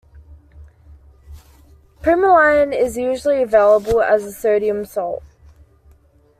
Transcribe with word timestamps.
Primuline 2.01 2.73
is 2.75 2.97
usually 2.97 3.43
available 3.43 4.01
as 4.01 4.23
a 4.23 4.31
sodium 4.33 4.83
salt. 4.83 5.21